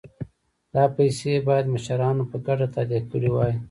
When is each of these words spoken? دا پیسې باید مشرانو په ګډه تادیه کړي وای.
دا 0.73 0.83
پیسې 0.97 1.31
باید 1.47 1.65
مشرانو 1.73 2.23
په 2.31 2.37
ګډه 2.45 2.67
تادیه 2.73 3.01
کړي 3.11 3.29
وای. 3.31 3.53